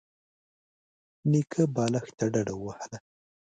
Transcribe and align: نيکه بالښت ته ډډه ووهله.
نيکه 1.29 1.63
بالښت 1.75 2.13
ته 2.17 2.25
ډډه 2.33 2.55
ووهله. 2.57 2.97